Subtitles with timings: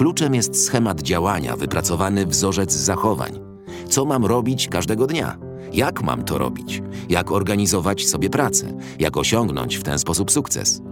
[0.00, 3.32] Kluczem jest schemat działania, wypracowany wzorzec zachowań.
[3.88, 5.36] Co mam robić każdego dnia?
[5.72, 6.82] Jak mam to robić?
[7.08, 8.66] Jak organizować sobie pracę?
[8.98, 10.82] Jak osiągnąć w ten sposób sukces?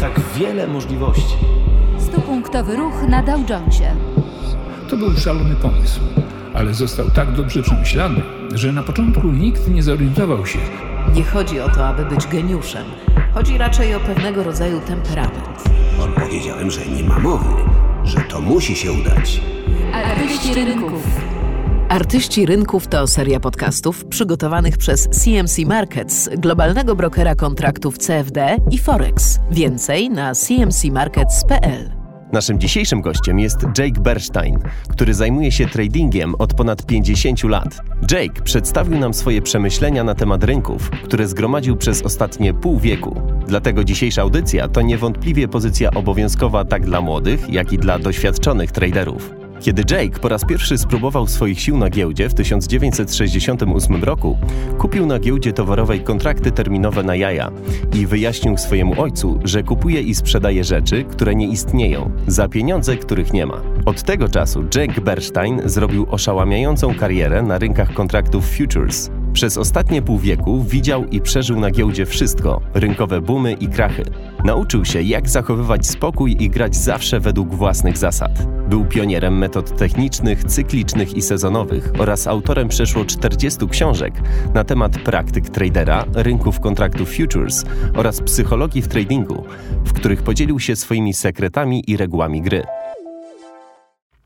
[0.00, 1.36] Tak wiele możliwości.
[1.98, 3.96] Stupunktowy ruch na Dow Jonesie.
[4.90, 6.00] To był szalony pomysł,
[6.54, 8.22] ale został tak dobrze przemyślany,
[8.54, 10.58] że na początku nikt nie zorientował się,
[11.14, 12.84] Nie chodzi o to, aby być geniuszem.
[13.34, 15.81] Chodzi raczej o pewnego rodzaju temperament.
[16.08, 17.54] Powiedziałem, że nie ma mowy,
[18.04, 19.40] że to musi się udać.
[19.92, 21.02] Artyści rynków.
[21.88, 29.38] Artyści Rynków to seria podcastów przygotowanych przez CMC Markets, globalnego brokera kontraktów CFD i Forex.
[29.50, 31.92] Więcej na cmcmarkets.pl.
[32.32, 37.78] Naszym dzisiejszym gościem jest Jake Bernstein, który zajmuje się tradingiem od ponad 50 lat.
[38.10, 43.22] Jake przedstawił nam swoje przemyślenia na temat rynków, które zgromadził przez ostatnie pół wieku.
[43.46, 49.42] Dlatego dzisiejsza audycja to niewątpliwie pozycja obowiązkowa tak dla młodych, jak i dla doświadczonych traderów.
[49.62, 54.38] Kiedy Jake po raz pierwszy spróbował swoich sił na giełdzie w 1968 roku,
[54.78, 57.50] kupił na giełdzie towarowej kontrakty terminowe na jaja
[57.94, 63.32] i wyjaśnił swojemu ojcu, że kupuje i sprzedaje rzeczy, które nie istnieją, za pieniądze, których
[63.32, 63.60] nie ma.
[63.86, 69.10] Od tego czasu Jake Bernstein zrobił oszałamiającą karierę na rynkach kontraktów futures.
[69.32, 74.04] Przez ostatnie pół wieku widział i przeżył na giełdzie wszystko rynkowe boomy i krachy.
[74.44, 78.46] Nauczył się, jak zachowywać spokój i grać zawsze według własnych zasad.
[78.68, 84.14] Był pionierem metod technicznych, cyklicznych i sezonowych oraz autorem przeszło 40 książek
[84.54, 89.44] na temat praktyk tradera, rynków kontraktów futures oraz psychologii w tradingu,
[89.84, 92.62] w których podzielił się swoimi sekretami i regułami gry.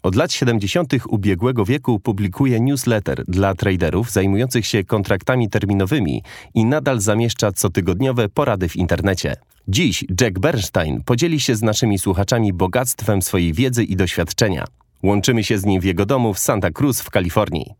[0.06, 0.92] Od lat 70.
[1.08, 6.22] ubiegłego wieku publikuje newsletter dla traderów zajmujących się kontraktami terminowymi
[6.54, 9.36] i nadal zamieszcza cotygodniowe porady w internecie.
[9.68, 14.64] Dziś Jack Bernstein podzieli się z naszymi słuchaczami bogactwem swojej wiedzy i doświadczenia.
[15.02, 17.74] Łączymy się z nim w jego domu w Santa Cruz w Kalifornii.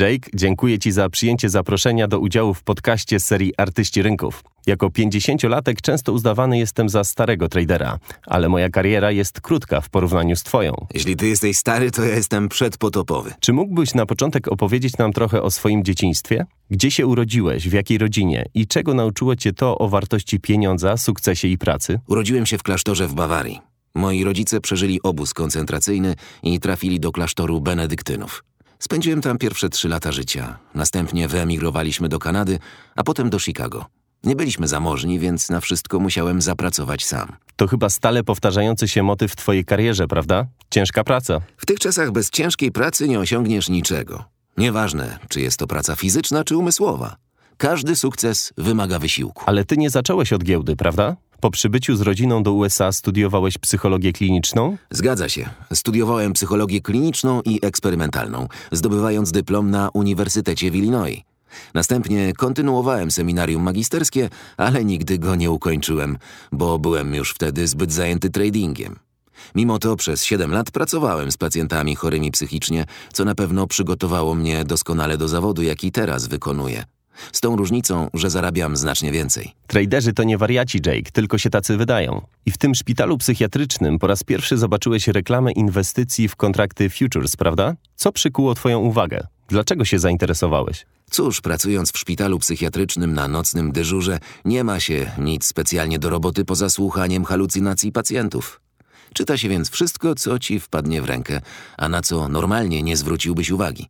[0.00, 4.44] Jake, dziękuję Ci za przyjęcie zaproszenia do udziału w podcaście serii Artyści Rynków.
[4.66, 10.36] Jako 50-latek często uznawany jestem za starego tradera, ale moja kariera jest krótka w porównaniu
[10.36, 10.86] z Twoją.
[10.94, 13.34] Jeśli ty jesteś stary, to ja jestem przedpotopowy.
[13.40, 16.46] Czy mógłbyś na początek opowiedzieć nam trochę o swoim dzieciństwie?
[16.70, 21.48] Gdzie się urodziłeś, w jakiej rodzinie i czego nauczyło Cię to o wartości pieniądza, sukcesie
[21.48, 22.00] i pracy?
[22.08, 23.60] Urodziłem się w klasztorze w Bawarii.
[23.94, 28.44] Moi rodzice przeżyli obóz koncentracyjny i trafili do klasztoru benedyktynów.
[28.78, 30.58] Spędziłem tam pierwsze trzy lata życia.
[30.74, 32.58] Następnie wyemigrowaliśmy do Kanady,
[32.96, 33.86] a potem do Chicago.
[34.24, 37.36] Nie byliśmy zamożni, więc na wszystko musiałem zapracować sam.
[37.56, 40.46] To chyba stale powtarzający się motyw w Twojej karierze, prawda?
[40.70, 41.40] Ciężka praca.
[41.56, 44.24] W tych czasach bez ciężkiej pracy nie osiągniesz niczego.
[44.56, 47.16] Nieważne, czy jest to praca fizyczna, czy umysłowa.
[47.56, 49.42] Każdy sukces wymaga wysiłku.
[49.46, 51.16] Ale Ty nie zacząłeś od giełdy, prawda?
[51.40, 54.76] Po przybyciu z rodziną do USA studiowałeś psychologię kliniczną?
[54.90, 55.50] Zgadza się.
[55.74, 61.20] Studiowałem psychologię kliniczną i eksperymentalną, zdobywając dyplom na Uniwersytecie w Illinois.
[61.74, 66.18] Następnie kontynuowałem seminarium magisterskie, ale nigdy go nie ukończyłem,
[66.52, 68.96] bo byłem już wtedy zbyt zajęty tradingiem.
[69.54, 74.64] Mimo to przez 7 lat pracowałem z pacjentami chorymi psychicznie, co na pewno przygotowało mnie
[74.64, 76.84] doskonale do zawodu, jaki teraz wykonuję.
[77.32, 79.52] Z tą różnicą, że zarabiam znacznie więcej.
[79.66, 82.20] Traderzy to nie wariaci, Jake, tylko się tacy wydają.
[82.46, 87.74] I w tym szpitalu psychiatrycznym po raz pierwszy zobaczyłeś reklamę inwestycji w kontrakty futures, prawda?
[87.94, 89.26] Co przykuło Twoją uwagę?
[89.52, 90.86] Dlaczego się zainteresowałeś?
[91.10, 96.44] Cóż, pracując w szpitalu psychiatrycznym na nocnym dyżurze, nie ma się nic specjalnie do roboty
[96.44, 98.60] poza słuchaniem halucynacji pacjentów.
[99.14, 101.40] Czyta się więc wszystko, co ci wpadnie w rękę,
[101.78, 103.88] a na co normalnie nie zwróciłbyś uwagi.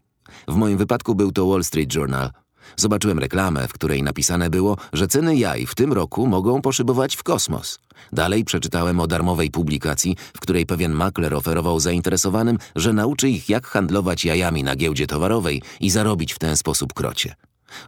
[0.49, 2.31] W moim wypadku był to Wall Street Journal.
[2.77, 7.23] Zobaczyłem reklamę, w której napisane było, że ceny jaj w tym roku mogą poszybować w
[7.23, 7.79] kosmos.
[8.13, 13.67] Dalej przeczytałem o darmowej publikacji, w której pewien makler oferował zainteresowanym, że nauczy ich jak
[13.67, 17.35] handlować jajami na giełdzie towarowej i zarobić w ten sposób krocie.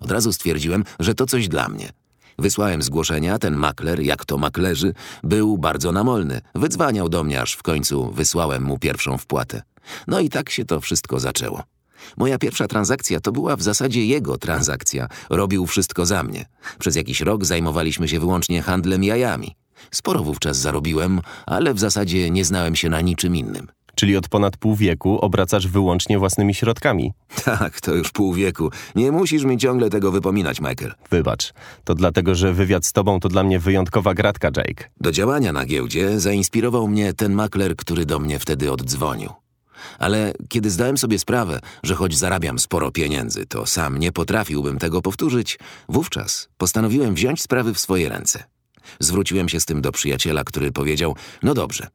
[0.01, 1.93] Od razu stwierdziłem, że to coś dla mnie.
[2.39, 6.41] Wysłałem zgłoszenia, ten makler, jak to maklerzy, był bardzo namolny.
[6.55, 9.63] Wydzwaniał do mnie, aż w końcu wysłałem mu pierwszą wpłatę.
[10.07, 11.63] No i tak się to wszystko zaczęło.
[12.17, 15.09] Moja pierwsza transakcja to była w zasadzie jego transakcja.
[15.31, 16.47] Robił wszystko za mnie.
[16.79, 19.57] Przez jakiś rok zajmowaliśmy się wyłącznie handlem jajami.
[19.91, 23.67] Sporo wówczas zarobiłem, ale w zasadzie nie znałem się na niczym innym.
[23.95, 27.13] Czyli od ponad pół wieku obracasz wyłącznie własnymi środkami.
[27.45, 28.71] Tak, to już pół wieku.
[28.95, 30.95] Nie musisz mi ciągle tego wypominać, Michael.
[31.11, 31.53] Wybacz.
[31.85, 34.91] To dlatego, że wywiad z tobą to dla mnie wyjątkowa gratka, Jake.
[35.01, 39.44] Do działania na giełdzie zainspirował mnie ten makler, który do mnie wtedy oddzwonił.
[39.99, 45.03] Ale kiedy zdałem sobie sprawę, że choć zarabiam sporo pieniędzy, to sam nie potrafiłbym tego
[45.03, 45.59] powtórzyć,
[45.89, 48.45] wówczas postanowiłem wziąć sprawy w swoje ręce.
[49.01, 51.89] Zwróciłem się z tym do przyjaciela, który powiedział: No dobrze,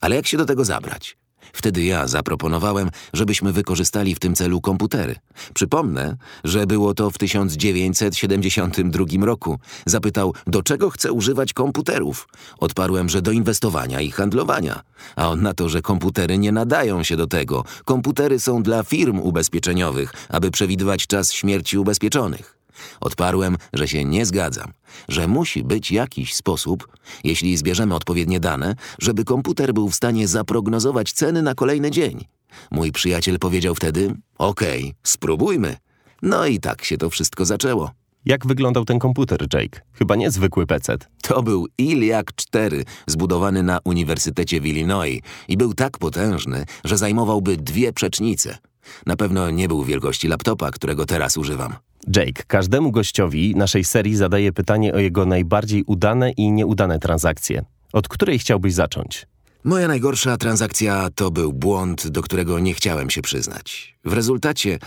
[0.00, 1.19] Ale jak się do tego zabrać?
[1.52, 5.14] Wtedy ja zaproponowałem, żebyśmy wykorzystali w tym celu komputery.
[5.54, 9.58] Przypomnę, że było to w 1972 roku.
[9.86, 12.28] Zapytał, do czego chcę używać komputerów.
[12.58, 14.82] Odparłem, że do inwestowania i handlowania.
[15.16, 17.64] A on na to, że komputery nie nadają się do tego.
[17.84, 22.59] Komputery są dla firm ubezpieczeniowych, aby przewidywać czas śmierci ubezpieczonych.
[23.00, 24.72] Odparłem, że się nie zgadzam,
[25.08, 26.88] że musi być jakiś sposób,
[27.24, 32.24] jeśli zbierzemy odpowiednie dane, żeby komputer był w stanie zaprognozować ceny na kolejny dzień.
[32.70, 35.76] Mój przyjaciel powiedział wtedy: Okej, okay, spróbujmy.
[36.22, 37.90] No i tak się to wszystko zaczęło.
[38.24, 39.80] Jak wyglądał ten komputer, Jake?
[39.92, 40.96] Chyba niezwykły PC.
[41.22, 47.56] To był Iliak 4, zbudowany na Uniwersytecie w Illinois i był tak potężny, że zajmowałby
[47.56, 48.58] dwie przecznice.
[49.06, 51.74] Na pewno nie był wielkości laptopa, którego teraz używam.
[52.06, 57.64] Jake, każdemu gościowi naszej serii zadaje pytanie o jego najbardziej udane i nieudane transakcje.
[57.92, 59.26] Od której chciałbyś zacząć?
[59.64, 63.96] Moja najgorsza transakcja to był błąd, do którego nie chciałem się przyznać.
[64.04, 64.78] W rezultacie,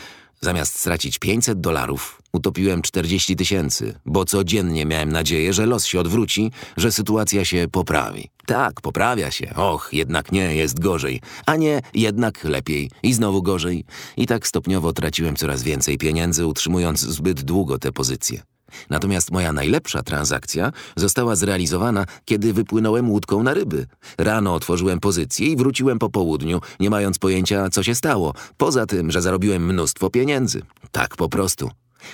[0.43, 6.51] zamiast stracić 500 dolarów, utopiłem 40 tysięcy, bo codziennie miałem nadzieję, że los się odwróci,
[6.77, 8.29] że sytuacja się poprawi.
[8.45, 9.53] Tak, poprawia się.
[9.55, 11.21] Och, jednak nie, jest gorzej.
[11.45, 12.91] A nie, jednak lepiej.
[13.03, 13.85] I znowu gorzej.
[14.17, 18.52] I tak stopniowo traciłem coraz więcej pieniędzy, utrzymując zbyt długo te pozycje.
[18.89, 23.85] Natomiast moja najlepsza transakcja została zrealizowana, kiedy wypłynąłem łódką na ryby.
[24.17, 28.33] Rano otworzyłem pozycję i wróciłem po południu, nie mając pojęcia, co się stało.
[28.57, 30.61] Poza tym, że zarobiłem mnóstwo pieniędzy.
[30.91, 31.69] Tak po prostu.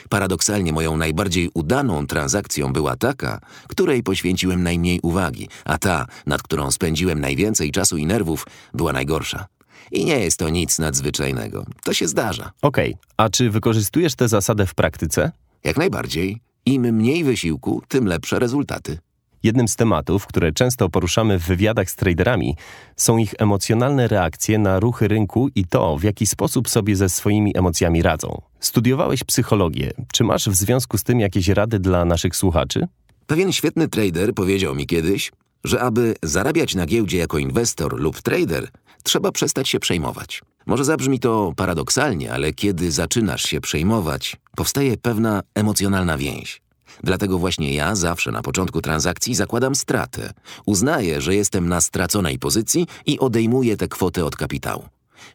[0.09, 6.71] Paradoksalnie moją najbardziej udaną transakcją była taka, której poświęciłem najmniej uwagi, a ta, nad którą
[6.71, 9.47] spędziłem najwięcej czasu i nerwów, była najgorsza.
[9.91, 11.65] I nie jest to nic nadzwyczajnego.
[11.83, 12.51] To się zdarza.
[12.61, 13.03] Okej, okay.
[13.17, 15.31] a czy wykorzystujesz tę zasadę w praktyce?
[15.63, 16.41] Jak najbardziej.
[16.69, 18.97] Im mniej wysiłku, tym lepsze rezultaty.
[19.43, 22.55] Jednym z tematów, które często poruszamy w wywiadach z traderami,
[22.95, 27.57] są ich emocjonalne reakcje na ruchy rynku i to, w jaki sposób sobie ze swoimi
[27.57, 28.41] emocjami radzą.
[28.59, 29.91] Studiowałeś psychologię.
[30.13, 32.87] Czy masz w związku z tym jakieś rady dla naszych słuchaczy?
[33.27, 35.31] Pewien świetny trader powiedział mi kiedyś,
[35.63, 38.67] że aby zarabiać na giełdzie jako inwestor lub trader,
[39.03, 40.41] trzeba przestać się przejmować.
[40.69, 46.61] Może zabrzmi to paradoksalnie, ale kiedy zaczynasz się przejmować, powstaje pewna emocjonalna więź.
[47.03, 50.33] Dlatego właśnie ja zawsze na początku transakcji zakładam stratę.
[50.65, 54.83] Uznaję, że jestem na straconej pozycji i odejmuję tę kwotę od kapitału.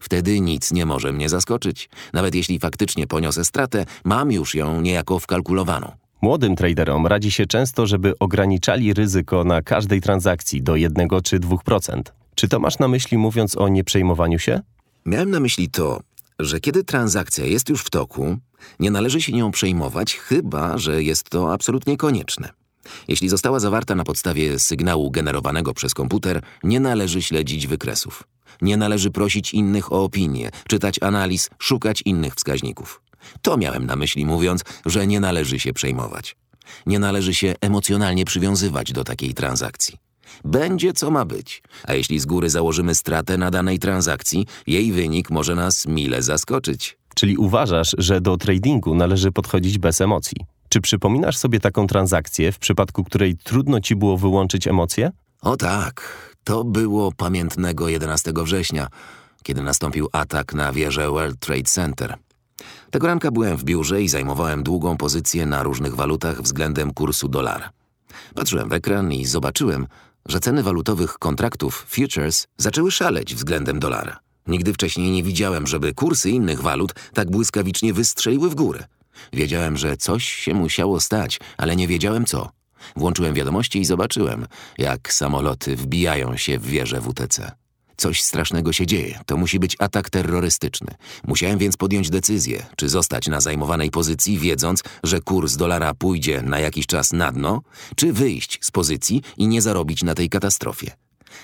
[0.01, 1.89] Wtedy nic nie może mnie zaskoczyć.
[2.13, 5.93] Nawet jeśli faktycznie poniosę stratę, mam już ją niejako wkalkulowaną.
[6.23, 12.03] Młodym traderom radzi się często, żeby ograniczali ryzyko na każdej transakcji do 1 czy 2%.
[12.35, 14.61] Czy to masz na myśli mówiąc o nieprzejmowaniu się?
[15.07, 16.01] Miałem na myśli to,
[16.39, 18.37] że kiedy transakcja jest już w toku,
[18.81, 22.51] nie należy się nią przejmować, chyba że jest to absolutnie konieczne.
[23.09, 28.23] Jeśli została zawarta na podstawie sygnału generowanego przez komputer, nie należy śledzić wykresów.
[28.63, 33.03] Nie należy prosić innych o opinię, czytać analiz, szukać innych wskaźników.
[33.43, 36.37] To miałem na myśli mówiąc, że nie należy się przejmować.
[36.87, 39.99] Nie należy się emocjonalnie przywiązywać do takiej transakcji.
[40.45, 45.31] Będzie co ma być, a jeśli z góry założymy stratę na danej transakcji, jej wynik
[45.31, 46.99] może nas mile zaskoczyć.
[47.15, 50.37] Czyli uważasz, że do tradingu należy podchodzić bez emocji.
[50.69, 55.11] Czy przypominasz sobie taką transakcję, w przypadku której trudno ci było wyłączyć emocje?
[55.43, 58.87] O tak, to było pamiętnego 11 września,
[59.43, 62.17] kiedy nastąpił atak na wieżę World Trade Center.
[62.91, 67.71] Tego ranka byłem w biurze i zajmowałem długą pozycję na różnych walutach względem kursu dolara.
[68.35, 69.87] Patrzyłem w ekran i zobaczyłem,
[70.29, 74.19] że ceny walutowych kontraktów futures zaczęły szaleć względem dolara.
[74.47, 78.85] Nigdy wcześniej nie widziałem, żeby kursy innych walut tak błyskawicznie wystrzeliły w górę.
[79.33, 82.51] Wiedziałem, że coś się musiało stać, ale nie wiedziałem co.
[82.97, 84.47] Włączyłem wiadomości i zobaczyłem,
[84.79, 87.53] jak samoloty wbijają się w wieżę WTC.
[87.97, 89.21] Coś strasznego się dzieje.
[89.27, 90.95] To musi być atak terrorystyczny.
[91.27, 96.59] Musiałem więc podjąć decyzję, czy zostać na zajmowanej pozycji, wiedząc, że kurs dolara pójdzie na
[96.59, 97.63] jakiś czas na dno,
[97.97, 100.91] czy wyjść z pozycji i nie zarobić na tej katastrofie.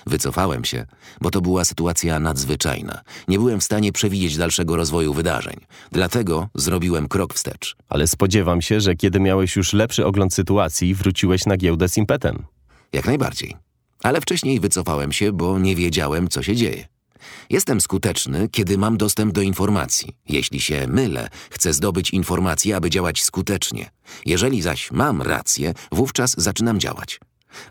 [0.06, 0.86] Wycofałem się,
[1.20, 3.00] bo to była sytuacja nadzwyczajna.
[3.28, 5.56] Nie byłem w stanie przewidzieć dalszego rozwoju wydarzeń.
[5.92, 7.76] Dlatego zrobiłem krok wstecz.
[7.88, 12.44] Ale spodziewam się, że kiedy miałeś już lepszy ogląd sytuacji, wróciłeś na giełdę z impetem.
[12.92, 13.69] Jak najbardziej.
[14.02, 16.88] Ale wcześniej wycofałem się, bo nie wiedziałem, co się dzieje.
[17.50, 20.16] Jestem skuteczny, kiedy mam dostęp do informacji.
[20.28, 23.90] Jeśli się mylę, chcę zdobyć informacje, aby działać skutecznie.
[24.26, 27.20] Jeżeli zaś mam rację, wówczas zaczynam działać.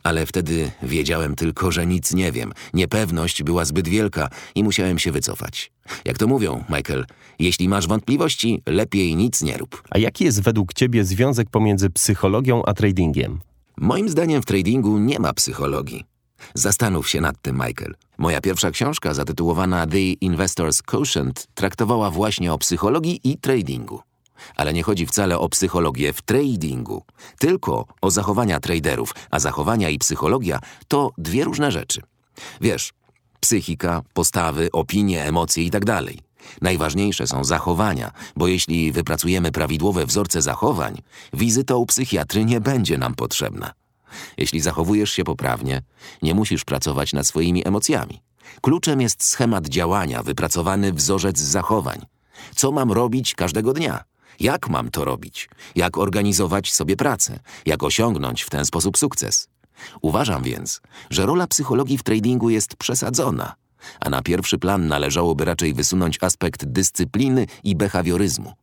[0.03, 2.53] Ale wtedy wiedziałem tylko, że nic nie wiem.
[2.73, 5.71] Niepewność była zbyt wielka i musiałem się wycofać.
[6.05, 7.05] Jak to mówią, Michael,
[7.39, 9.83] jeśli masz wątpliwości, lepiej nic nie rób.
[9.89, 13.39] A jaki jest według ciebie związek pomiędzy psychologią a tradingiem?
[13.77, 16.03] Moim zdaniem w tradingu nie ma psychologii.
[16.53, 17.95] Zastanów się nad tym, Michael.
[18.17, 24.01] Moja pierwsza książka, zatytułowana The Investor's Quotient, traktowała właśnie o psychologii i tradingu.
[24.55, 27.03] Ale nie chodzi wcale o psychologię w tradingu,
[27.39, 32.01] tylko o zachowania traderów, a zachowania i psychologia to dwie różne rzeczy.
[32.61, 32.93] Wiesz,
[33.39, 36.01] psychika, postawy, opinie, emocje itd.
[36.61, 41.01] Najważniejsze są zachowania, bo jeśli wypracujemy prawidłowe wzorce zachowań,
[41.33, 43.71] wizyta u psychiatry nie będzie nam potrzebna.
[44.37, 45.81] Jeśli zachowujesz się poprawnie,
[46.21, 48.21] nie musisz pracować nad swoimi emocjami.
[48.61, 52.05] Kluczem jest schemat działania, wypracowany wzorzec zachowań.
[52.55, 54.03] Co mam robić każdego dnia?
[54.39, 55.49] Jak mam to robić?
[55.75, 57.39] Jak organizować sobie pracę?
[57.65, 59.47] Jak osiągnąć w ten sposób sukces?
[60.01, 63.55] Uważam więc, że rola psychologii w tradingu jest przesadzona,
[63.99, 68.53] a na pierwszy plan należałoby raczej wysunąć aspekt dyscypliny i behawioryzmu.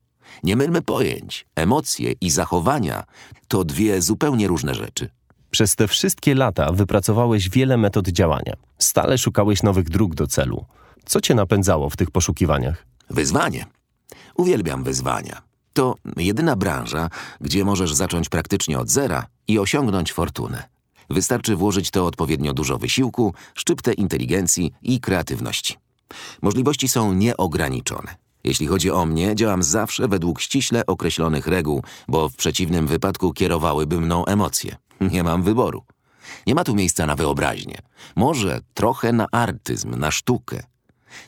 [0.43, 1.47] Nie mylmy pojęć.
[1.55, 3.05] Emocje i zachowania
[3.49, 5.09] to dwie zupełnie różne rzeczy.
[5.51, 8.53] Przez te wszystkie lata wypracowałeś wiele metod działania.
[8.79, 10.65] Stale szukałeś nowych dróg do celu.
[11.05, 12.87] Co cię napędzało w tych poszukiwaniach?
[13.11, 13.67] Wyzwanie.
[14.37, 15.43] Uwielbiam wyzwania.
[15.73, 17.11] To jedyna branża,
[17.41, 20.63] gdzie możesz zacząć praktycznie od zera i osiągnąć fortunę.
[21.11, 25.77] Wystarczy włożyć to odpowiednio dużo wysiłku, szczyptę inteligencji i kreatywności.
[26.43, 28.17] Możliwości są nieograniczone.
[28.45, 34.01] Jeśli chodzi o mnie, działam zawsze według ściśle określonych reguł, bo w przeciwnym wypadku kierowałyby
[34.01, 34.77] mną emocje.
[35.11, 35.85] Nie mam wyboru.
[36.47, 37.79] Nie ma tu miejsca na wyobraźnię.
[38.17, 40.63] Może trochę na artyzm, na sztukę.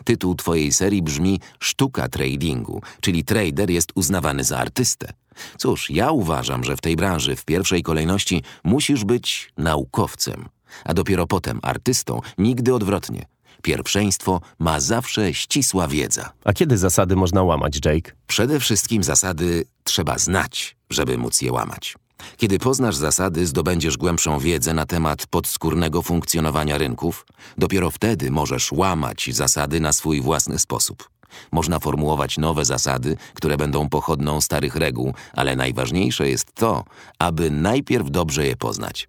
[0.04, 5.12] Tytuł twojej serii brzmi Sztuka tradingu, czyli trader jest uznawany za artystę.
[5.58, 10.48] Cóż, ja uważam, że w tej branży w pierwszej kolejności musisz być naukowcem,
[10.84, 13.26] a dopiero potem artystą, nigdy odwrotnie.
[13.62, 16.32] Pierwszeństwo ma zawsze ścisła wiedza.
[16.44, 18.12] A kiedy zasady można łamać, Jake?
[18.26, 21.96] Przede wszystkim zasady trzeba znać, żeby móc je łamać.
[22.36, 27.26] Kiedy poznasz zasady, zdobędziesz głębszą wiedzę na temat podskórnego funkcjonowania rynków,
[27.58, 31.08] dopiero wtedy możesz łamać zasady na swój własny sposób.
[31.52, 36.84] Można formułować nowe zasady, które będą pochodną starych reguł, ale najważniejsze jest to,
[37.18, 39.08] aby najpierw dobrze je poznać.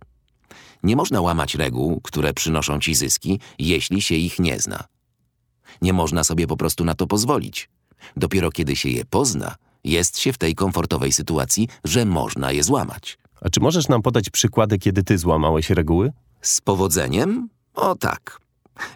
[0.83, 4.83] Nie można łamać reguł, które przynoszą ci zyski, jeśli się ich nie zna.
[5.81, 7.69] Nie można sobie po prostu na to pozwolić.
[8.15, 13.17] Dopiero kiedy się je pozna, jest się w tej komfortowej sytuacji, że można je złamać.
[13.41, 16.11] A czy możesz nam podać przykłady, kiedy ty złamałeś reguły?
[16.41, 17.49] Z powodzeniem?
[17.75, 18.39] O tak.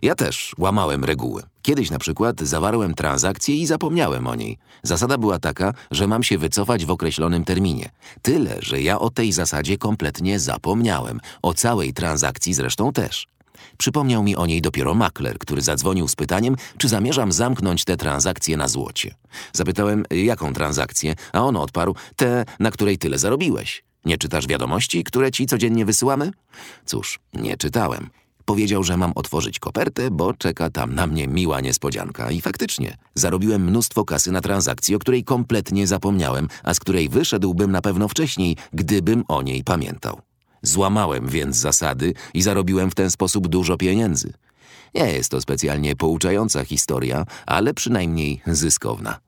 [0.02, 1.44] Ja też łamałem reguły.
[1.62, 4.58] Kiedyś na przykład zawarłem transakcję i zapomniałem o niej.
[4.84, 7.90] Zasada była taka, że mam się wycofać w określonym terminie.
[8.22, 11.20] Tyle, że ja o tej zasadzie kompletnie zapomniałem.
[11.42, 13.28] O całej transakcji zresztą też.
[13.78, 18.58] Przypomniał mi o niej dopiero makler, który zadzwonił z pytaniem, czy zamierzam zamknąć tę transakcję
[18.58, 19.16] na złocie.
[19.54, 23.84] Zapytałem, jaką transakcję, a on odparł, tę, na której tyle zarobiłeś.
[24.06, 26.32] Nie czytasz wiadomości, które ci codziennie wysyłamy?
[26.86, 28.10] Cóż, nie czytałem.
[28.46, 32.32] Powiedział, że mam otworzyć kopertę, bo czeka tam na mnie miła niespodzianka.
[32.32, 37.72] I faktycznie, zarobiłem mnóstwo kasy na transakcji, o której kompletnie zapomniałem, a z której wyszedłbym
[37.72, 40.22] na pewno wcześniej, gdybym o niej pamiętał.
[40.64, 44.34] Złamałem więc zasady i zarobiłem w ten sposób dużo pieniędzy.
[44.96, 49.20] Nie jest to specjalnie pouczająca historia, ale przynajmniej zyskowna.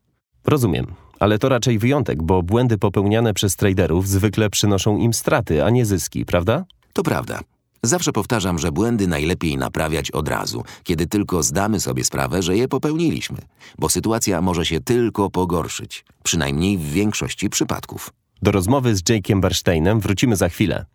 [0.46, 0.86] Rozumiem,
[1.20, 5.86] ale to raczej wyjątek, bo błędy popełniane przez traderów zwykle przynoszą im straty, a nie
[5.86, 6.65] zyski, prawda?
[6.94, 7.39] To prawda.
[7.84, 12.68] Zawsze powtarzam, że błędy najlepiej naprawiać od razu, kiedy tylko zdamy sobie sprawę, że je
[12.68, 13.38] popełniliśmy,
[13.80, 18.10] bo sytuacja może się tylko pogorszyć, przynajmniej w większości przypadków.
[18.42, 20.86] Do rozmowy z Jake'iem Bernsteinem wrócimy za chwilę.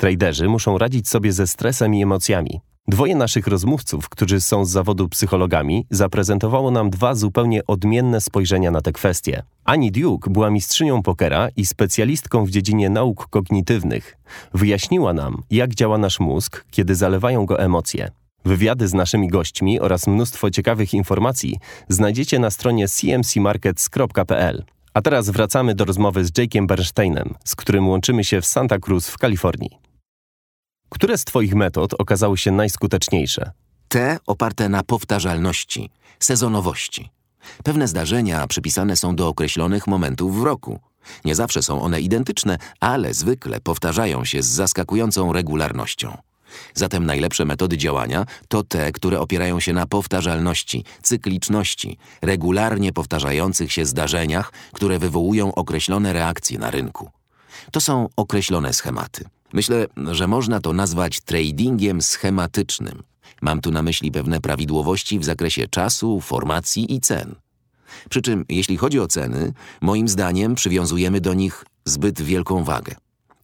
[0.00, 2.60] Traderzy muszą radzić sobie ze stresem i emocjami.
[2.88, 8.80] Dwoje naszych rozmówców, którzy są z zawodu psychologami, zaprezentowało nam dwa zupełnie odmienne spojrzenia na
[8.80, 9.42] te kwestie.
[9.64, 14.16] Ani Duke była mistrzynią pokera i specjalistką w dziedzinie nauk kognitywnych.
[14.54, 18.10] Wyjaśniła nam, jak działa nasz mózg, kiedy zalewają go emocje.
[18.44, 24.64] Wywiady z naszymi gośćmi oraz mnóstwo ciekawych informacji znajdziecie na stronie cmcmarkets.pl.
[24.94, 29.08] A teraz wracamy do rozmowy z Jake'em Bernsteinem, z którym łączymy się w Santa Cruz
[29.08, 29.89] w Kalifornii.
[30.90, 33.50] Które z Twoich metod okazały się najskuteczniejsze?
[33.88, 37.10] Te oparte na powtarzalności, sezonowości.
[37.64, 40.80] Pewne zdarzenia przypisane są do określonych momentów w roku.
[41.24, 46.16] Nie zawsze są one identyczne, ale zwykle powtarzają się z zaskakującą regularnością.
[46.74, 53.86] Zatem najlepsze metody działania to te, które opierają się na powtarzalności, cykliczności, regularnie powtarzających się
[53.86, 57.10] zdarzeniach, które wywołują określone reakcje na rynku.
[57.72, 59.24] To są określone schematy.
[59.52, 63.02] Myślę, że można to nazwać tradingiem schematycznym.
[63.42, 67.34] Mam tu na myśli pewne prawidłowości w zakresie czasu, formacji i cen.
[68.10, 72.94] Przy czym, jeśli chodzi o ceny, moim zdaniem przywiązujemy do nich zbyt wielką wagę.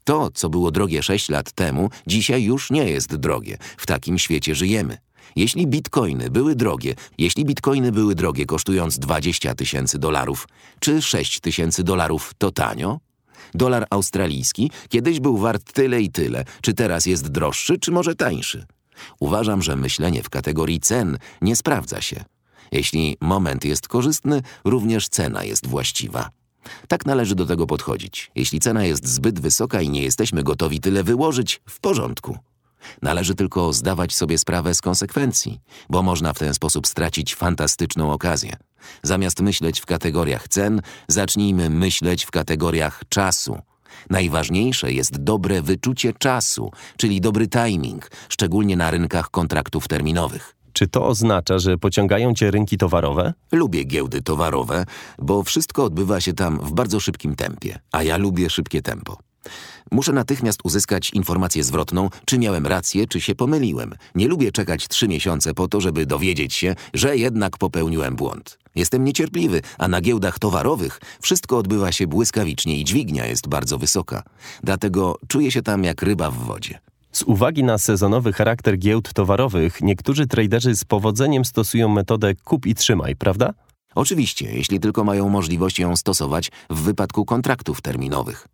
[0.05, 3.59] To, co było drogie 6 lat temu, dzisiaj już nie jest drogie.
[3.77, 4.99] W takim świecie żyjemy.
[5.37, 10.49] Jeśli bitcoiny były drogie, jeśli bitcoiny były drogie kosztując 20 tysięcy dolarów,
[10.81, 12.99] czy 6 tysięcy dolarów to tanio?
[13.55, 18.67] Dolar australijski kiedyś był wart tyle i tyle, czy teraz jest droższy, czy może tańszy?
[19.21, 22.25] Uważam, że myślenie w kategorii cen nie sprawdza się.
[22.73, 26.31] Jeśli moment jest korzystny, również cena jest właściwa.
[26.89, 28.31] Tak należy do tego podchodzić.
[28.35, 32.39] Jeśli cena jest zbyt wysoka i nie jesteśmy gotowi tyle wyłożyć, w porządku.
[33.03, 38.57] Należy tylko zdawać sobie sprawę z konsekwencji, bo można w ten sposób stracić fantastyczną okazję.
[39.03, 43.59] Zamiast myśleć w kategoriach cen, zacznijmy myśleć w kategoriach czasu.
[44.11, 50.57] Najważniejsze jest dobre wyczucie czasu, czyli dobry timing, szczególnie na rynkach kontraktów terminowych.
[50.73, 53.35] Czy to oznacza, że pociągają cię rynki towarowe?
[53.53, 54.85] Lubię giełdy towarowe,
[55.19, 59.19] bo wszystko odbywa się tam w bardzo szybkim tempie, a ja lubię szybkie tempo.
[59.91, 63.95] Muszę natychmiast uzyskać informację zwrotną, czy miałem rację, czy się pomyliłem.
[64.15, 68.59] Nie lubię czekać trzy miesiące po to, żeby dowiedzieć się, że jednak popełniłem błąd.
[68.75, 74.23] Jestem niecierpliwy, a na giełdach towarowych wszystko odbywa się błyskawicznie i dźwignia jest bardzo wysoka.
[74.63, 76.79] Dlatego czuję się tam jak ryba w wodzie.
[77.13, 82.75] Z uwagi na sezonowy charakter giełd towarowych, niektórzy traderzy z powodzeniem stosują metodę kup i
[82.75, 83.55] trzymaj, prawda?
[83.95, 88.49] Oczywiście, jeśli tylko mają możliwość ją stosować w wypadku kontraktów terminowych.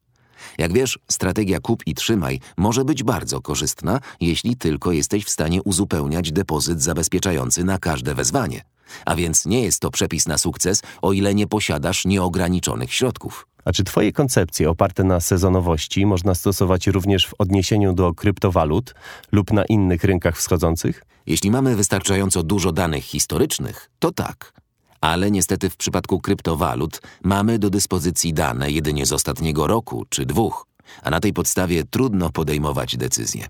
[0.58, 5.62] Jak wiesz, strategia kup i trzymaj może być bardzo korzystna, jeśli tylko jesteś w stanie
[5.62, 8.64] uzupełniać depozyt zabezpieczający na każde wezwanie.
[9.04, 13.46] A więc nie jest to przepis na sukces, o ile nie posiadasz nieograniczonych środków.
[13.64, 18.94] A czy Twoje koncepcje oparte na sezonowości można stosować również w odniesieniu do kryptowalut
[19.32, 21.04] lub na innych rynkach wschodzących?
[21.26, 24.61] Jeśli mamy wystarczająco dużo danych historycznych, to tak.
[25.02, 30.66] Ale niestety w przypadku kryptowalut mamy do dyspozycji dane jedynie z ostatniego roku czy dwóch,
[31.02, 33.46] a na tej podstawie trudno podejmować decyzje.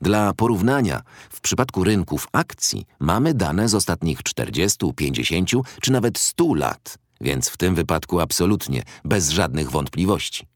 [0.00, 5.50] Dla porównania, w przypadku rynków akcji mamy dane z ostatnich 40, 50
[5.80, 10.46] czy nawet 100 lat, więc w tym wypadku absolutnie bez żadnych wątpliwości.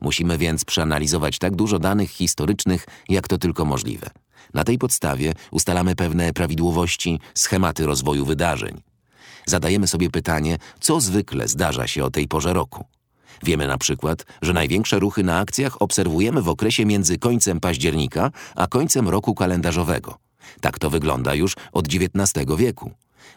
[0.00, 4.10] Musimy więc przeanalizować tak dużo danych historycznych, jak to tylko możliwe.
[4.54, 8.93] Na tej podstawie ustalamy pewne prawidłowości, schematy rozwoju wydarzeń.
[9.46, 12.84] Zadajemy sobie pytanie, co zwykle zdarza się o tej porze roku.
[13.42, 18.66] Wiemy na przykład, że największe ruchy na akcjach obserwujemy w okresie między końcem października a
[18.66, 20.18] końcem roku kalendarzowego.
[20.60, 22.90] Tak to wygląda już od XIX wieku.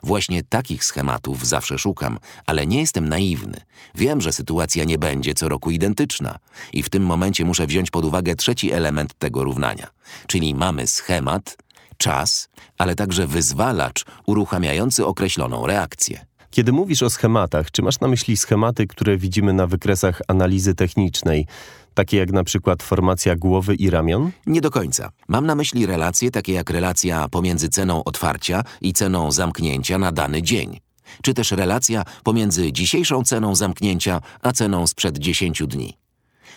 [0.04, 3.62] Właśnie takich schematów zawsze szukam, ale nie jestem naiwny.
[3.96, 6.40] Wiem, że sytuacja nie będzie co roku identyczna
[6.74, 9.88] i w tym momencie muszę wziąć pod uwagę trzeci element tego równania.
[10.28, 11.58] Czyli mamy schemat,
[11.98, 16.26] czas, ale także wyzwalacz uruchamiający określoną reakcję.
[16.50, 21.46] Kiedy mówisz o schematach, czy masz na myśli schematy, które widzimy na wykresach analizy technicznej,
[21.94, 24.32] takie jak na przykład formacja głowy i ramion?
[24.46, 25.12] Nie do końca.
[25.28, 30.42] Mam na myśli relacje takie jak relacja pomiędzy ceną otwarcia i ceną zamknięcia na dany
[30.42, 30.80] dzień.
[31.22, 35.98] Czy też relacja pomiędzy dzisiejszą ceną zamknięcia a ceną sprzed 10 dni.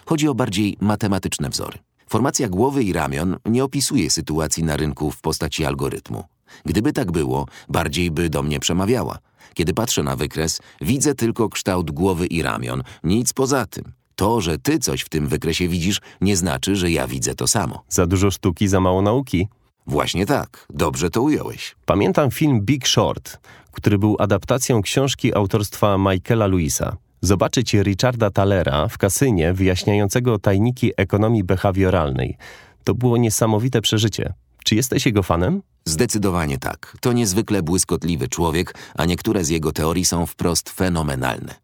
[0.07, 1.79] Chodzi o bardziej matematyczne wzory.
[2.11, 6.25] Formacja głowy i ramion nie opisuje sytuacji na rynku w postaci algorytmu.
[6.65, 9.19] Gdyby tak było, bardziej by do mnie przemawiała.
[9.55, 13.93] Kiedy patrzę na wykres, widzę tylko kształt głowy i ramion, nic poza tym.
[14.17, 17.83] To, że ty coś w tym wykresie widzisz, nie znaczy, że ja widzę to samo.
[17.89, 19.49] Za dużo sztuki, za mało nauki.
[19.87, 21.77] Właśnie tak, dobrze to ująłeś.
[21.87, 23.39] Pamiętam film Big Short,
[23.73, 26.97] który był adaptacją książki autorstwa Michaela Lewisa.
[27.23, 32.37] Zobaczyć Richarda Thalera w kasynie wyjaśniającego tajniki ekonomii behawioralnej.
[32.85, 34.33] To było niesamowite przeżycie.
[34.65, 35.63] Czy jesteś jego fanem?
[35.85, 36.97] Zdecydowanie tak.
[37.01, 41.55] To niezwykle błyskotliwy człowiek, a niektóre z jego teorii są wprost fenomenalne.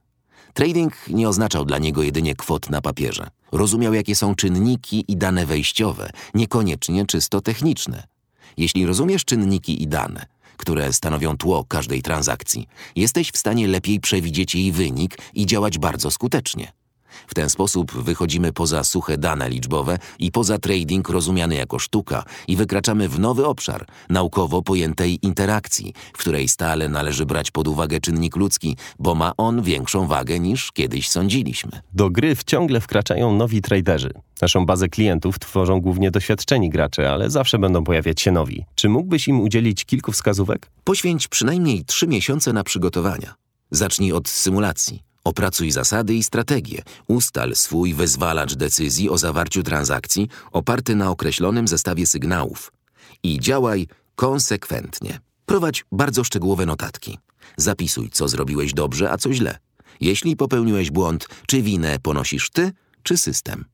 [0.54, 3.26] Trading nie oznaczał dla niego jedynie kwot na papierze.
[3.52, 8.06] Rozumiał, jakie są czynniki i dane wejściowe, niekoniecznie czysto techniczne.
[8.56, 14.54] Jeśli rozumiesz czynniki i dane, które stanowią tło każdej transakcji, jesteś w stanie lepiej przewidzieć
[14.54, 16.72] jej wynik i działać bardzo skutecznie.
[17.26, 22.56] W ten sposób wychodzimy poza suche dane liczbowe i poza trading rozumiany jako sztuka i
[22.56, 28.36] wykraczamy w nowy obszar naukowo pojętej interakcji, w której stale należy brać pod uwagę czynnik
[28.36, 31.70] ludzki, bo ma on większą wagę niż kiedyś sądziliśmy.
[31.92, 34.10] Do gry wciągle wkraczają nowi traderzy.
[34.42, 38.64] Naszą bazę klientów tworzą głównie doświadczeni gracze, ale zawsze będą pojawiać się nowi.
[38.74, 40.70] Czy mógłbyś im udzielić kilku wskazówek?
[40.84, 43.34] Poświęć przynajmniej trzy miesiące na przygotowania.
[43.70, 45.05] Zacznij od symulacji.
[45.26, 46.82] Opracuj zasady i strategie.
[47.08, 52.72] Ustal swój wyzwalacz decyzji o zawarciu transakcji oparty na określonym zestawie sygnałów.
[53.22, 55.20] I działaj konsekwentnie.
[55.46, 57.18] Prowadź bardzo szczegółowe notatki.
[57.56, 59.58] Zapisuj, co zrobiłeś dobrze, a co źle.
[60.00, 63.64] Jeśli popełniłeś błąd, czy winę ponosisz ty, czy system.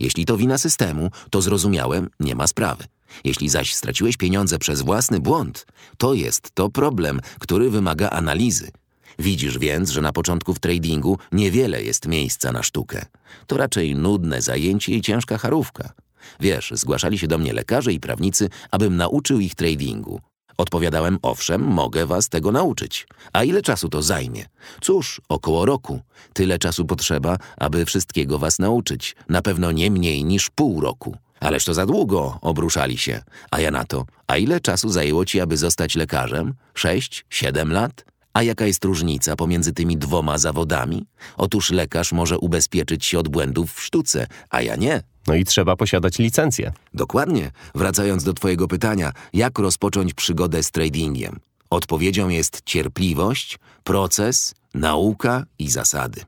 [0.00, 2.84] Jeśli to wina systemu, to zrozumiałem, nie ma sprawy.
[3.24, 5.66] Jeśli zaś straciłeś pieniądze przez własny błąd,
[5.98, 8.70] to jest to problem, który wymaga analizy.
[9.18, 13.04] Widzisz więc, że na początku w tradingu niewiele jest miejsca na sztukę.
[13.46, 15.92] To raczej nudne zajęcie i ciężka charówka.
[16.40, 20.20] Wiesz, zgłaszali się do mnie lekarze i prawnicy, abym nauczył ich tradingu.
[20.56, 23.06] Odpowiadałem, owszem, mogę was tego nauczyć.
[23.32, 24.46] A ile czasu to zajmie?
[24.80, 26.00] Cóż, około roku.
[26.32, 29.16] Tyle czasu potrzeba, aby wszystkiego was nauczyć.
[29.28, 31.16] Na pewno nie mniej niż pół roku.
[31.40, 33.22] Ależ to za długo, obruszali się.
[33.50, 36.54] A ja na to, a ile czasu zajęło ci, aby zostać lekarzem?
[36.74, 38.11] Sześć, siedem lat?
[38.32, 41.06] A jaka jest różnica pomiędzy tymi dwoma zawodami?
[41.36, 45.02] Otóż lekarz może ubezpieczyć się od błędów w sztuce, a ja nie.
[45.26, 46.72] No i trzeba posiadać licencję.
[46.94, 47.50] Dokładnie.
[47.74, 51.40] Wracając do Twojego pytania, jak rozpocząć przygodę z tradingiem?
[51.70, 56.20] Odpowiedzią jest cierpliwość, proces, nauka i zasady.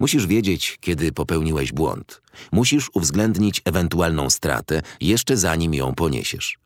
[0.00, 2.22] Musisz wiedzieć, kiedy popełniłeś błąd.
[2.52, 6.58] Musisz uwzględnić ewentualną stratę, jeszcze zanim ją poniesiesz.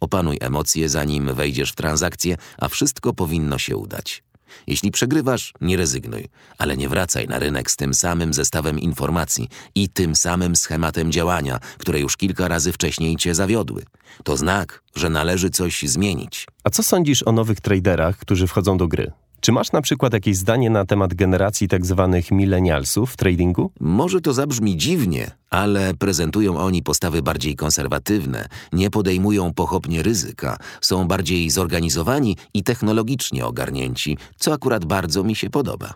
[0.00, 4.22] Opanuj emocje, zanim wejdziesz w transakcję, a wszystko powinno się udać.
[4.66, 6.28] Jeśli przegrywasz, nie rezygnuj,
[6.58, 11.60] ale nie wracaj na rynek z tym samym zestawem informacji i tym samym schematem działania,
[11.78, 13.84] które już kilka razy wcześniej cię zawiodły.
[14.24, 16.46] To znak, że należy coś zmienić.
[16.64, 19.12] A co sądzisz o nowych traderach, którzy wchodzą do gry?
[19.40, 23.70] Czy masz na przykład jakieś zdanie na temat generacji tak zwanych milenialsów w tradingu?
[23.80, 31.08] Może to zabrzmi dziwnie, ale prezentują oni postawy bardziej konserwatywne, nie podejmują pochopnie ryzyka, są
[31.08, 35.94] bardziej zorganizowani i technologicznie ogarnięci, co akurat bardzo mi się podoba.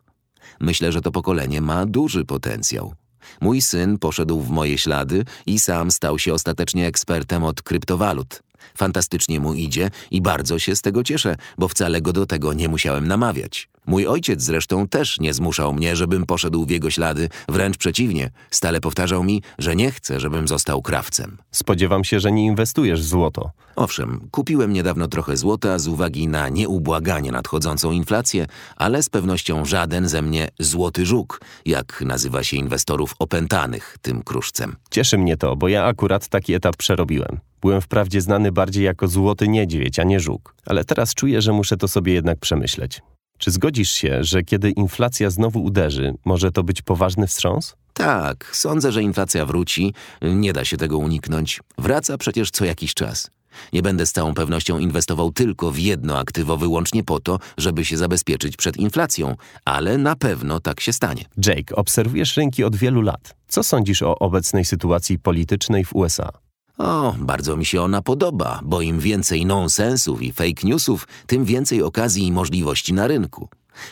[0.60, 2.94] Myślę, że to pokolenie ma duży potencjał.
[3.40, 8.42] Mój syn poszedł w moje ślady i sam stał się ostatecznie ekspertem od kryptowalut.
[8.74, 12.68] Fantastycznie mu idzie i bardzo się z tego cieszę, bo wcale go do tego nie
[12.68, 13.69] musiałem namawiać.
[13.86, 18.80] Mój ojciec zresztą też nie zmuszał mnie, żebym poszedł w jego ślady, wręcz przeciwnie, stale
[18.80, 21.38] powtarzał mi, że nie chce, żebym został krawcem.
[21.52, 23.50] Spodziewam się, że nie inwestujesz w złoto.
[23.76, 30.08] Owszem, kupiłem niedawno trochę złota z uwagi na nieubłaganie nadchodzącą inflację, ale z pewnością żaden
[30.08, 34.76] ze mnie złoty żuk, jak nazywa się inwestorów opętanych tym kruszcem.
[34.90, 37.40] Cieszy mnie to, bo ja akurat taki etap przerobiłem.
[37.60, 41.76] Byłem wprawdzie znany bardziej jako złoty niedźwiedź, a nie żuk, ale teraz czuję, że muszę
[41.76, 43.00] to sobie jednak przemyśleć.
[43.40, 47.74] Czy zgodzisz się, że kiedy inflacja znowu uderzy, może to być poważny wstrząs?
[47.94, 51.60] Tak, sądzę, że inflacja wróci, nie da się tego uniknąć.
[51.78, 53.30] Wraca przecież co jakiś czas.
[53.72, 57.96] Nie będę z całą pewnością inwestował tylko w jedno aktywo wyłącznie po to, żeby się
[57.96, 61.24] zabezpieczyć przed inflacją, ale na pewno tak się stanie.
[61.46, 63.34] Jake, obserwujesz rynki od wielu lat.
[63.48, 66.49] Co sądzisz o obecnej sytuacji politycznej w USA?
[66.80, 71.82] O, bardzo mi się ona podoba, bo im więcej nonsensów i fake newsów, tym więcej
[71.82, 73.48] okazji i możliwości na rynku.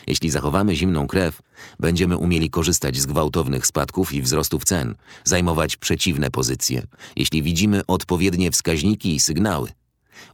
[0.07, 1.41] Jeśli zachowamy zimną krew,
[1.79, 6.81] będziemy umieli korzystać z gwałtownych spadków i wzrostów cen, zajmować przeciwne pozycje,
[7.15, 9.69] jeśli widzimy odpowiednie wskaźniki i sygnały.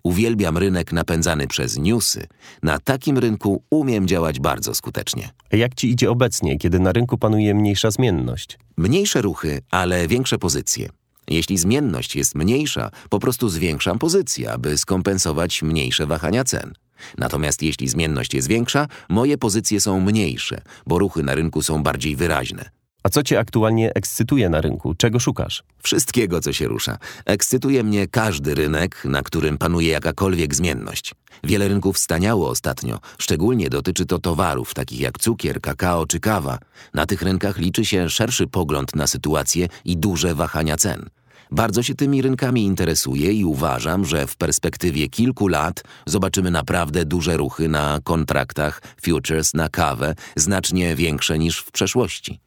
[0.04, 2.28] Uwielbiam rynek napędzany przez newsy.
[2.64, 5.30] Na takim rynku umiem działać bardzo skutecznie.
[5.52, 8.60] Jak ci idzie obecnie, kiedy na rynku panuje mniejsza zmienność?
[8.78, 10.90] Mniejsze ruchy, ale większe pozycje.
[11.30, 16.74] Jeśli zmienność jest mniejsza, po prostu zwiększam pozycję, aby skompensować mniejsze wahania cen.
[17.18, 22.16] Natomiast jeśli zmienność jest większa, moje pozycje są mniejsze, bo ruchy na rynku są bardziej
[22.16, 22.70] wyraźne.
[23.06, 24.96] A co cię aktualnie ekscytuje na rynku?
[24.96, 25.64] Czego szukasz?
[25.84, 26.98] Wszystkiego, co się rusza.
[27.26, 31.14] Ekscytuje mnie każdy rynek, na którym panuje jakakolwiek zmienność.
[31.44, 36.60] Wiele rynków staniało ostatnio, szczególnie dotyczy to towarów takich jak cukier, kakao czy kawa.
[36.94, 41.10] Na tych rynkach liczy się szerszy pogląd na sytuację i duże wahania cen.
[41.52, 47.38] Bardzo się tymi rynkami interesuję i uważam, że w perspektywie kilku lat zobaczymy naprawdę duże
[47.38, 52.46] ruchy na kontraktach futures na kawę, znacznie większe niż w przeszłości.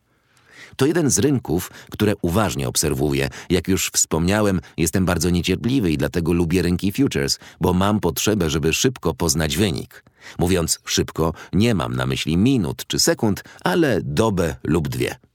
[0.78, 3.28] To jeden z rynków, które uważnie obserwuję.
[3.50, 8.72] Jak już wspomniałem, jestem bardzo niecierpliwy i dlatego lubię rynki futures, bo mam potrzebę, żeby
[8.72, 10.04] szybko poznać wynik.
[10.38, 15.27] Mówiąc szybko, nie mam na myśli minut czy sekund, ale dobę lub dwie.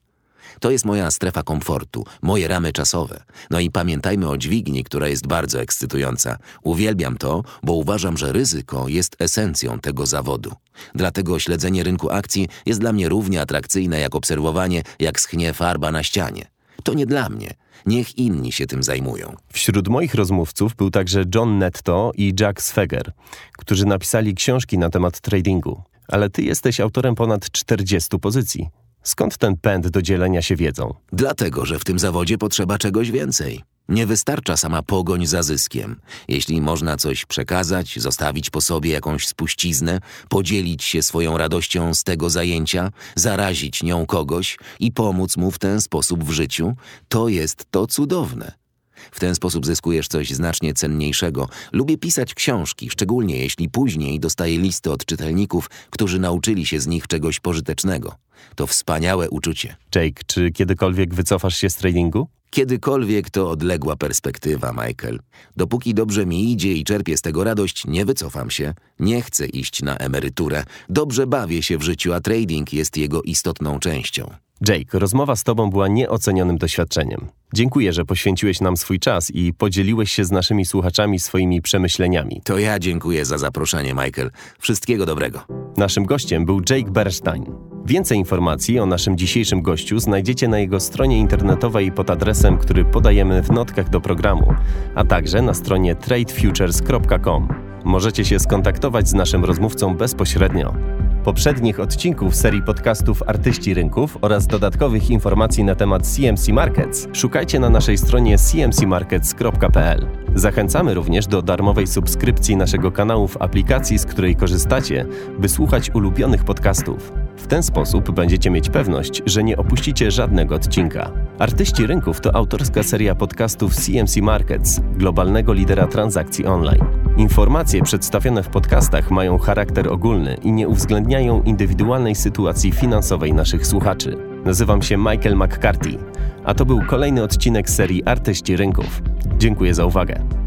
[0.59, 3.23] To jest moja strefa komfortu, moje ramy czasowe.
[3.49, 6.37] No i pamiętajmy o dźwigni, która jest bardzo ekscytująca.
[6.63, 10.51] Uwielbiam to, bo uważam, że ryzyko jest esencją tego zawodu.
[10.95, 16.03] Dlatego śledzenie rynku akcji jest dla mnie równie atrakcyjne jak obserwowanie, jak schnie farba na
[16.03, 16.45] ścianie.
[16.83, 17.53] To nie dla mnie.
[17.85, 19.35] Niech inni się tym zajmują.
[19.53, 23.11] Wśród moich rozmówców był także John Netto i Jack Sweger,
[23.57, 25.81] którzy napisali książki na temat tradingu.
[26.07, 28.69] Ale ty jesteś autorem ponad 40 pozycji.
[29.03, 30.93] Skąd ten pęd do dzielenia się wiedzą?
[31.11, 33.63] Dlatego, że w tym zawodzie potrzeba czegoś więcej.
[33.89, 36.01] Nie wystarcza sama pogoń za zyskiem.
[36.27, 42.29] Jeśli można coś przekazać, zostawić po sobie jakąś spuściznę, podzielić się swoją radością z tego
[42.29, 46.73] zajęcia, zarazić nią kogoś i pomóc mu w ten sposób w życiu,
[47.07, 48.62] to jest to cudowne.
[49.11, 51.49] W ten sposób zyskujesz coś znacznie cenniejszego.
[51.71, 57.07] Lubię pisać książki, szczególnie jeśli później dostaję listy od czytelników, którzy nauczyli się z nich
[57.07, 58.15] czegoś pożytecznego.
[58.55, 59.75] To wspaniałe uczucie.
[59.95, 62.27] Jake, czy kiedykolwiek wycofasz się z tradingu?
[62.49, 65.19] Kiedykolwiek to odległa perspektywa, Michael.
[65.57, 68.73] Dopóki dobrze mi idzie i czerpię z tego radość, nie wycofam się.
[68.99, 70.63] Nie chcę iść na emeryturę.
[70.89, 74.42] Dobrze bawię się w życiu, a trading jest jego istotną częścią.
[74.67, 77.27] Jake, rozmowa z Tobą była nieocenionym doświadczeniem.
[77.53, 82.41] Dziękuję, że poświęciłeś nam swój czas i podzieliłeś się z naszymi słuchaczami swoimi przemyśleniami.
[82.43, 84.31] To ja dziękuję za zaproszenie, Michael.
[84.59, 85.45] Wszystkiego dobrego.
[85.77, 87.45] Naszym gościem był Jake Bernstein.
[87.85, 93.41] Więcej informacji o naszym dzisiejszym gościu znajdziecie na jego stronie internetowej pod adresem, który podajemy
[93.43, 94.53] w notkach do programu,
[94.95, 97.47] a także na stronie tradefutures.com.
[97.83, 100.73] Możecie się skontaktować z naszym rozmówcą bezpośrednio.
[101.23, 107.69] Poprzednich odcinków serii podcastów Artyści Rynków oraz dodatkowych informacji na temat CMC Markets szukajcie na
[107.69, 110.07] naszej stronie cmcmarkets.pl.
[110.35, 115.05] Zachęcamy również do darmowej subskrypcji naszego kanału w aplikacji, z której korzystacie,
[115.39, 117.22] by słuchać ulubionych podcastów.
[117.37, 121.11] W ten sposób będziecie mieć pewność, że nie opuścicie żadnego odcinka.
[121.39, 126.85] Artyści Rynków to autorska seria podcastów CMC Markets, globalnego lidera transakcji online.
[127.17, 134.17] Informacje przedstawione w podcastach mają charakter ogólny i nie uwzględniają indywidualnej sytuacji finansowej naszych słuchaczy.
[134.45, 135.97] Nazywam się Michael McCarthy,
[136.43, 139.01] a to był kolejny odcinek serii Artyści Rynków.
[139.37, 140.42] Dziękuję za uwagę.